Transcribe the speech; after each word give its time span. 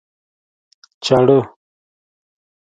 چاړه 1.05 1.39